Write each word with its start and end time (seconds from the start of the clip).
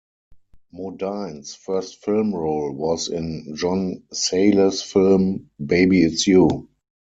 Modine's 0.73 1.53
first 1.53 2.03
film 2.03 2.33
role 2.33 2.71
was 2.73 3.07
in 3.09 3.55
John 3.55 4.01
Sayles' 4.11 4.81
film 4.81 5.51
"Baby 5.63 6.01
It's 6.01 6.25
You". 6.25 6.69